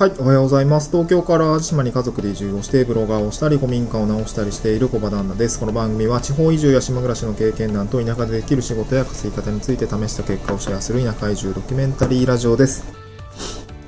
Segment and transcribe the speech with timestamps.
[0.00, 0.90] はい、おはようございます。
[0.90, 5.60] 東京から島に家族で移住をして、ブロガーをしたり、古民家を直したりしている小場旦那です。
[5.60, 12.82] この番組は地方移住や島暮らしの経験談と田舎でできる仕事や稼ぎ方について試した結果をシェアする田舎移住ドキュメンタリーラジオです。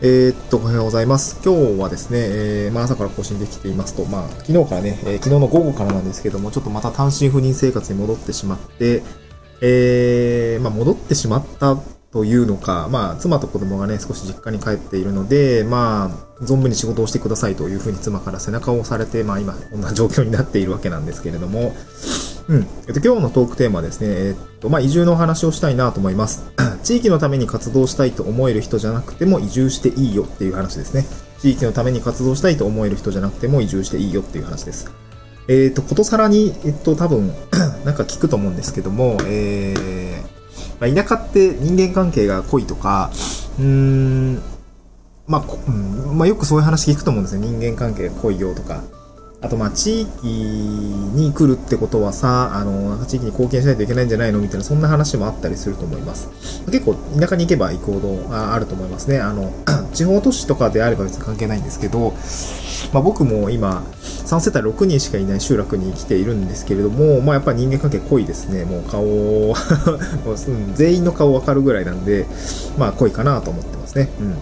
[0.03, 1.41] えー、っと、おはようございます。
[1.43, 9.03] 今日はですね、えー、まあ朝から更新できていますと、まあ昨日からね、えー昨日の午後からなんですけども、ちょっとまた単身赴任生活に戻ってしまって、
[9.63, 11.79] えー、まあ戻ってしまった
[12.13, 21.75] というのか、まあ、妻と子供がね、少し実家に帰っているので、まあ、存分に仕事をしてくださいというふうに妻から背中を押されて、まあ今、こんな状況になっているわけなんですけれども、
[22.49, 22.67] うん。
[22.87, 26.45] えっと、今日のトークテーマはですね、えっと、まあ、移住のお話をしたいなと思います。
[26.85, 31.07] 地域のために活動したいと思える人じゃなくても移住していいよっていう話ですね。
[31.41, 34.91] 地域のために活動したいと思える人じゃなくても移住していいよっていう話です。
[35.49, 37.33] えっと、ことさらに、えっと、多分、
[37.85, 40.32] なんか聞くと思うんですけども、えー、
[40.81, 43.11] まあ、田舎って人間関係が濃いとか、
[43.59, 44.43] うーん、
[45.27, 47.41] まあ、うんまあ、よくそういう話聞くと思うんですよ。
[47.41, 48.83] 人間関係が濃いよとか。
[49.43, 56.29] あと、まあ、地域に来るってことはさ、あの、地域に貢献しないといけないんじゃないのみたいな、そんな話もあったりすると思います。
[56.71, 59.19] 結構、田舎に行けば行くほどああると思いますね。
[59.19, 59.53] あの、
[59.93, 62.15] 地方都市とかであれば別に関係ないんですけど、
[62.93, 63.83] まあ、僕も今、
[64.27, 68.65] 3世帯6人しかいない集落に来ているんですけれども、まあ、やっぱり人間関係濃いですね。
[68.65, 72.27] もう顔、 もううん全員の顔わかるぐらいなんで、
[72.79, 74.09] まあ、濃いかなと思ってますね。
[74.21, 74.37] うん。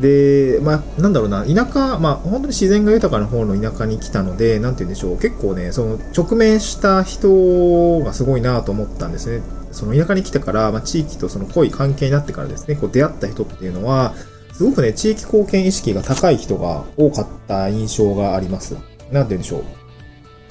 [0.00, 9.42] で、まあ、なんだろうな、田舎、まあ、本当に自然が豊かな方の田舎に来たので、なんて言うんでしょう、結構ね、その、直面した人がすごいなと思ったんですね。
[9.72, 14.14] その田舎に来てから、まあ、地域とその濃い関係になってからですね、こう出会った人っていうのは、
[14.52, 18.74] すごくね、地域貢献意識が高い人が多かった印象があります。
[18.74, 19.64] なんて言うんでしょう。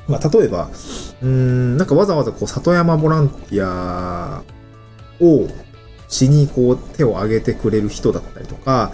[0.07, 0.69] まあ、例えば、
[1.21, 4.43] うーん、なんかわざわざこう、里山ボランティア
[5.21, 5.47] を
[6.07, 8.91] しにこう、手を挙げてくれる人だったりとか、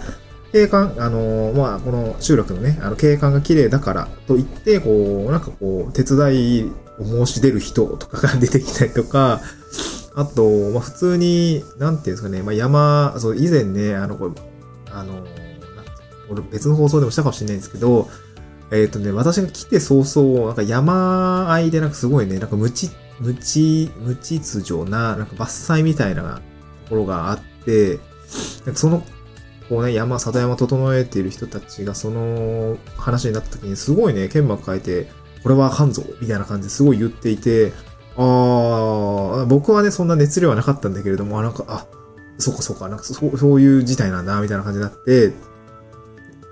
[0.54, 9.40] 景観、あのーまあ、この集落のね、あの、景観が綺麗だからと言って、こう、なんかこう、手伝いを申し出る人とかが出てきたりとか、
[10.14, 14.32] あと、まあ、普通に、なんていうんですかね、まあ、山、そう、以前ね、あの、これ、
[14.92, 15.26] あの
[16.30, 18.08] 俺別の放送でもしたかもしれないんですけど、
[18.70, 26.40] えっ、とね、私が来て早々、なんか山あいでなんかすごいね、なんか無知、無知、無秩序な、なんか伐採みたいな
[26.84, 27.98] ところがあって、
[28.74, 29.02] その、
[29.68, 35.08] こうね、山、里山整えている人たちがその話になった時にすごいね、剣幕変えて、
[35.42, 37.72] これはあかんぞみたいな感じですごい言っていて、
[38.16, 41.86] あー、僕はね、そんな熱量はなかったんだけれども、あ、なんか、あ、
[42.38, 45.32] そうかそうか、なんかそうそういう事態なんだ、みたいな感じになって、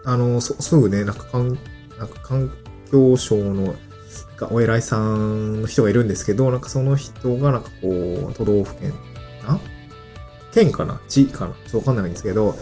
[0.05, 1.59] あの、そすぐね、なんか環、
[1.99, 2.51] なんか環
[2.91, 3.75] 境省の、
[4.51, 8.93] お偉いさんの人がいるんですけど、なんかその人がなんかこう、都道府県、
[9.47, 9.61] あ
[10.53, 11.01] 県かな？
[11.09, 11.55] 地かな？
[11.65, 12.57] ちょっとわかんないんですけど、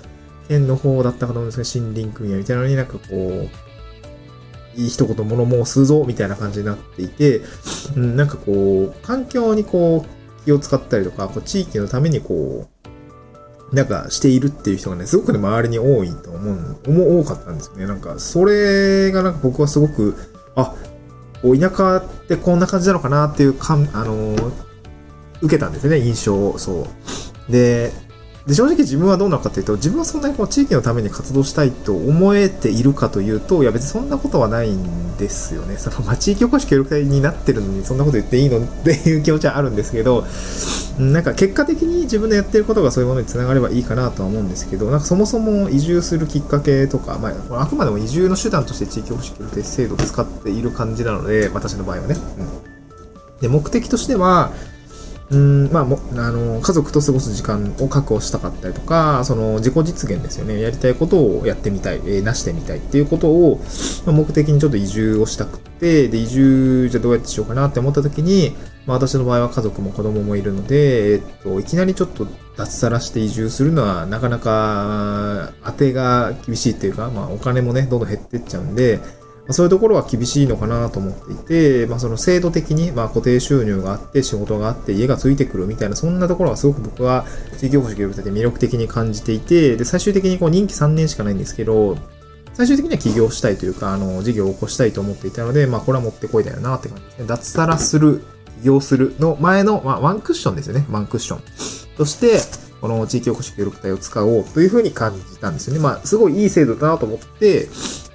[0.51, 3.49] 県の方だったかと思うんですけど、森林組合みたいなのになんかこう、
[4.77, 7.41] いい一言物申すぞ、みたいな感じになっていて、
[7.97, 12.69] うん、なんかこう、環境にこう、気を使ったりとか、こう地域のためにこ
[13.73, 17.87] う、なんかしているっていう人がね、すごくね、周りに多いと思う、思多かったんですよね。
[17.87, 20.17] なんか、それがなんか僕はすごく、
[20.57, 20.75] あ、
[21.43, 24.71] こう田舎ってこんな感じなのかなっていうか、あのー
[25.43, 26.59] 受けたんですよね、印象を。
[26.59, 26.87] そ
[27.49, 27.53] う。
[27.53, 27.93] で、
[28.47, 35.77] で、正直自分はどうなのかというと、自分はそんなにこう地域のために活動したいと思えているかというと、いや別にそんなことはないんですよね。
[35.77, 38.65] その、まあ、地域おこし協力隊になってるのに、そんなこと言っていいの？
[38.65, 40.25] っていう気持ちはあるんですけど、
[40.99, 52.17] なんか結果的に自分のやってることがそういうものにつながればいいかなとは思うんですけど、なんかそもそも移住するきっかけとか、まあ、あくまでも移住の手段として地域おこし協力隊制度を使っている感じなので、私の場合はね。
[52.39, 54.53] うん、で、目的としては、
[55.31, 60.61] うん、まあ、も、あの、家族と過ごす時間を確保したかったりとか、その、自己実現ですよね。
[60.61, 63.61] やりたいことをやってみたい、えーなしてみたいっていうことを、
[64.07, 72.27] まあ目的にちょっと移住をしたくて、で、移住、じゃどうやってしようかなって思った時に、まあ、私の場合は家族も子供もいるので、えっと、いきなりちょっと
[72.57, 78.99] 脱サラして移住するのは、なかなか、当てが厳しいっていうか、まあ、お金もね、どんどん減ってっちゃうんで、
[79.49, 87.25] そういうところは厳しいのかなと思っていて、まあ、その制度的に、まあ、固定収入があって、仕事があって、家がついてくるみたいな、そんなところはすごく僕は
[87.59, 91.97] 地域おこし協力隊で魅力的に感じていて、で、最終的にこう任期3年しかないんですけど、
[92.55, 97.27] 最終的には起業したいというか、あの、事業を起こしたいと思っていたので、まあ、これは持ってこいだよなって感じですね。
[97.27, 98.23] 脱サラする、
[98.61, 100.85] 起業するの前の、まあ、ワンクッションですよね。
[100.91, 101.43] ワンクッション。
[101.97, 102.41] として、
[102.81, 105.81] この地域おこし協力隊を使おうというふうに感じたんですよね。
[105.81, 107.69] まあ、すごいいい制度だなと思って、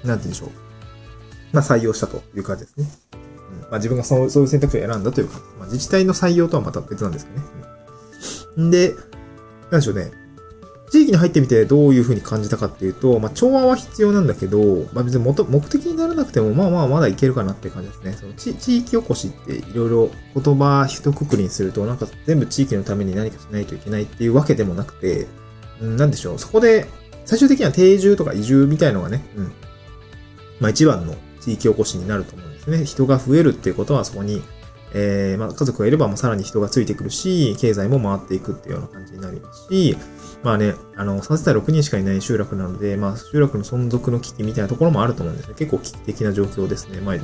[0.04, 0.65] なんて言うんでしょう。
[1.56, 2.86] まあ、採用したという感じですね。
[3.14, 7.46] うんまあ、自分がそうそういう選択肢を選んだというか、まあ、自治体の採用とはまた別なんですけどね。
[8.58, 8.94] うんで、
[9.72, 10.12] なんでしょうね。
[10.92, 18.14] 地域に入ってみてどういう風に感じたかっていうと、まあ、調和は必要なんだけど、まあ、別に目的にならなくても、まあまあまだいけるかなって感じですね。
[18.14, 25.28] その地地域おこしっていろいろ言葉一括りにすると、なんか全部地域のために何かしないといけないっていうわけでもなくて、
[25.82, 26.40] うん、なんでしょう。
[26.40, 26.86] そこで、
[27.26, 29.52] 最終的には定住とか移住みたいのがね、うん。
[30.60, 32.86] まあ一番の地域おこしになると思うんですね。
[32.86, 34.42] 人が増えるっていうことはそこに
[34.98, 39.98] えー、まあ、家族がいればもうさらに人がついてくるし、経済も回っていくっていうような感じになりますし、
[40.42, 45.56] まあね、あの、3世帯6人しかいない集落なので、まあ、集落の存続の危機みたいなところもあると思うんですね。
[45.58, 47.02] 結構危機的な状況ですね。
[47.02, 47.16] まあ、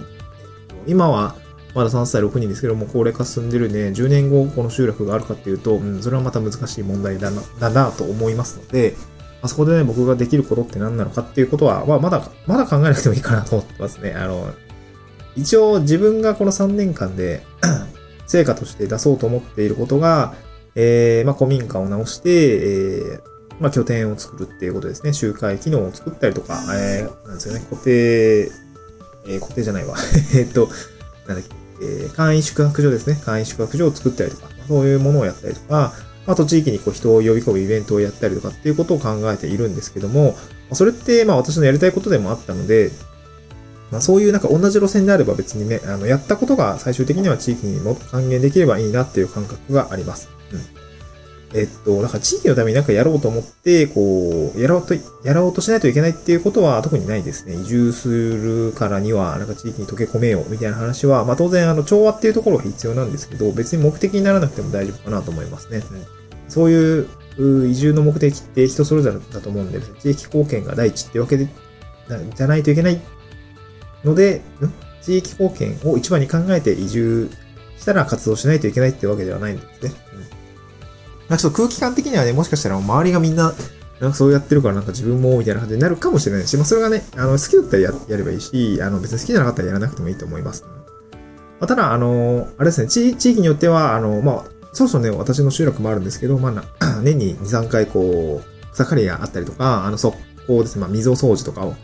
[0.85, 1.35] 今は、
[1.73, 8.95] まだ3世帯6人ですけども、高齢化進んでるね、10年後この集落があるかっていうと、うん、それはまた難しい問題だな、だなと思いますので、
[9.42, 14.14] あそこでね、僕ができることって何なのかっていうことは、まあ、まだ、まだ考えなくてもいいかなと思ってますね。
[14.14, 14.54] あの、
[15.36, 17.44] 一応自分がこの3年間で
[18.28, 20.36] 成果として出そうと思っていることが、
[20.76, 23.22] えー、まあ、古民家を直して、えー、
[23.60, 25.14] まあ、拠点を作るっていうことですね。
[25.14, 28.52] 集会機能を作ったりとか、えー、なんですよね、固定、
[29.28, 29.96] えー、固定じゃないわ。
[30.36, 30.70] えっと、
[31.28, 33.20] なんだっけ、えー、簡易宿泊所ですね。
[33.26, 35.94] 簡易宿泊所を作ったりとか、そういうものをやったりとか、
[36.27, 40.35] あと地域にこう人を呼び込むイベントをやったりとかっていうことを考えているんですけども、
[40.73, 42.91] それってまあ私のやりたいことでもあったので、
[43.91, 50.29] まあ、そういうなんか同じ路線であれば別にね、あの、やったことが最終的には地域にも還元できればいいなっていう感覚があります。
[50.53, 50.81] うん。
[51.53, 54.94] えっと、なんか地域のためになんかやろうと思って、こう、やろうと、
[55.24, 57.56] やろうとしないといけないっていうことは特にないですね。
[57.56, 65.77] 移住するからには、なんか地域に溶け込めようみたいな話は、まあ当然あの、調和っていうところが必要なんですけど、別に目的にならなくても大丈夫かなと思いますね。
[65.77, 66.06] うん、
[66.48, 67.07] そういう、
[67.69, 71.47] 移住の目的って人それぞれだと思うんで、地域貢献が第一ってわけで、
[72.36, 73.01] じゃないといけない
[74.04, 74.42] ので、
[75.01, 77.30] 地域貢献を一番に考えて移住
[77.77, 79.92] したら活動しないといけないってわけではないんですね。
[80.13, 80.41] うん。
[81.31, 83.54] まあちょっと空気感的にはね、もしかしたら周りがみんな、
[84.01, 90.66] なんかそうやってるからなんか自分もみたいな感じになるかもしれないし、まあそれがね、あの、好きだったらややればいいし、あの、別に好きじゃなかったらやらなくてもいいと思います。
[90.66, 90.72] ま
[91.62, 96.63] あ、ただ、あの、あれですね、地地域によっては、あの、まあ、そろそろね、私の集落もあるんですけど、まあ、
[97.01, 100.18] 年に2、3回こう、草刈りがあったりとか、あの、速
[100.48, 101.75] 攻ですね、まあ、溝掃除とかを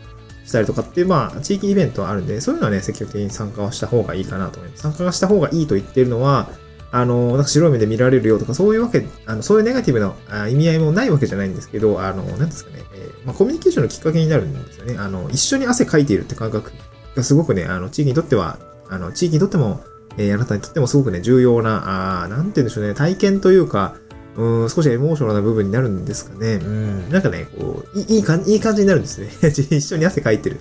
[0.44, 4.82] したりとかっていう、まあ、地域イベントはあるんで、そういうのはね、積極的に参加をした方がいいかなと思います。
[4.82, 6.50] 参加した方がいいと言ってるのは、
[6.90, 14.96] あの、なんか白い目で見られるよとか、そういうわけ、あのそういうネガティブな意味合いもないわけじゃないんですけど、あの、なんですかね、えー、まあ、コミュニケーションのきっかけになるんですよね。
[14.98, 16.72] あの、一緒に汗かいているって感覚
[17.14, 18.58] がすごくね、あの、地域にとっては、
[18.88, 19.82] あの、地域にとっても、
[20.16, 23.94] えー、あなたにとってもすごくね、重要な、あなんて言うんでしょうね、体験というか、
[24.36, 26.54] うん、少しエモーショナルな部分になるんですかね。
[26.54, 29.28] うん、なんかね、こう、いい感じ、いい感じになるんですね。
[29.76, 30.60] 一緒に汗かいてる。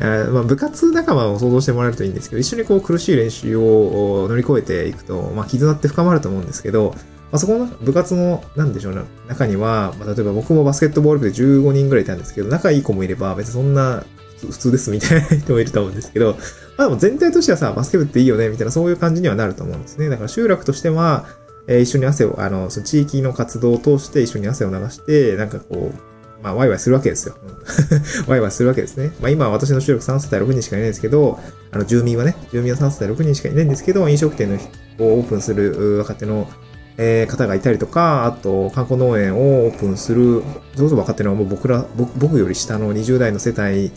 [0.00, 6.94] えまあ、部活仲間を想像してもらえるといいんですけど、一緒にこう苦しい練習を乗り越えていくと、まあ、絆って深まると思うんですけど、
[7.30, 14.04] まあ、そこの部活の、なんでしょうね、中には、まあ、例えば僕もバスケットボール部で15人ぐらいいたんですけど、仲いい子もいれば、別にそんな
[14.40, 16.36] 普通ですみたいな人もいると思うんですけど、
[16.78, 20.08] まあでも全体としてはさ、バスケ部っていいよね、みたいなそういう感じにはなると思うんですね。
[20.08, 21.26] だから集落としては、
[21.66, 26.09] えー、一緒に汗を、あの、その地域の活動を通して一緒に汗を流して、なんかこう、
[26.42, 27.36] まあ、ワイワイするわけですよ。
[28.26, 29.12] ワイワイするわけですね。
[29.20, 31.38] まあ、今、私の集落3世帯6人しかいないんですけど、
[31.70, 34.56] あの、住民はね、住民は3世帯6人しかいないんですけど、飲食店の
[35.04, 36.48] をオープンする若手の、
[36.96, 40.42] えー、方がいたりとか、あと、観光農園をオープンする、
[40.74, 43.92] それこそ若手のもう僕ら、僕より下の20代の世帯、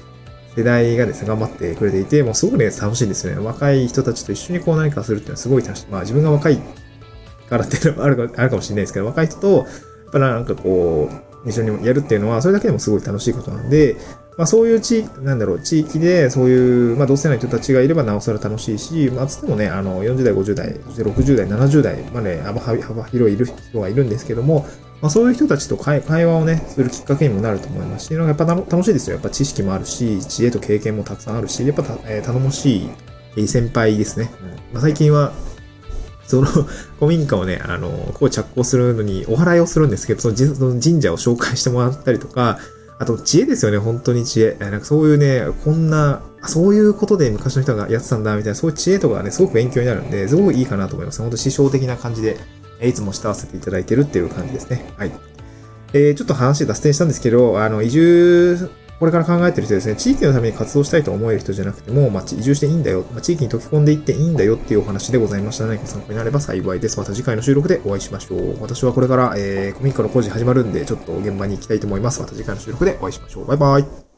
[0.56, 3.46] 世代がですね、頑張ってくれていて、もうすごくね、楽しいんですよね。
[3.46, 5.88] 若い人たちと一緒にこう何かするっていうのはすごい楽しい。
[5.88, 6.62] まあ自分が若い
[7.50, 9.66] からっていうのもあるかもしれないですけど、若い人と、やっ
[10.12, 13.98] ぱなんかこう、一緒にやるっていうのは、それだけでもすごい楽しいことなんで、
[14.38, 24.66] まあそういう地、なんだろう、地域でそういう、まあ同性ない人たちがいればなおさら楽しいし、まあつってもね、あの、40代、50代、そして60代、70代まで幅幅広い人がいるんですけども、
[25.02, 29.16] まあそういう人たちと会話をね、するきっかけにもなると思いますし、やっぱ楽しいですよ。
[29.16, 32.90] やっぱ知識もあるし、知恵と経験もたくさんあるし、やっぱた、えー、頼もし
[33.36, 34.32] い先輩ですね。
[34.42, 35.34] うんまあ、最近は、
[36.28, 36.48] その
[37.00, 42.60] 古民家をね、あの、ここ着工するのにお祓いをするんですけど、その神社を紹介してもらったりとか、
[43.00, 44.56] あと知恵ですよね、本当に知恵。
[44.60, 51.22] なんかそういうね、こんな、そういうことで昔の人がやってたんだ、みたいな、そういう知恵とかね、すごく勉強になるんで、すごくいいかなと思います。
[51.22, 52.38] 本当師匠的な感じで、
[52.82, 54.94] いつも慕わせていただいてるっていう感じですね。
[54.98, 55.12] はい。
[55.94, 58.70] えー、ちょっと話脱線したんですけど、あの、移住
[59.00, 65.66] これから考えてる人ですね、地域のために活動したいと思える人じゃなくても、まあ、移住していいんだよ、まあ、地域に溶け込んでいっていいんだよっていうお話でございました。
[65.66, 66.98] 何か参考になれば幸いです。
[66.98, 68.62] また次回の収録でお会いしましょう。
[68.62, 72.22] 私はこれから、えー、コミックの工事始まるんで、ちょっと現場に行きたいと思います。
[72.22, 73.48] また次回の収録でお会いしましょう。
[73.48, 74.13] バイバイ。